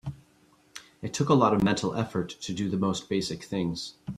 It 1.03 1.13
took 1.13 1.29
a 1.29 1.35
lot 1.35 1.53
of 1.53 1.61
mental 1.63 1.93
effort 1.93 2.29
to 2.29 2.53
do 2.55 2.67
the 2.69 2.75
most 2.77 3.07
basic 3.07 3.43
things. 3.43 3.97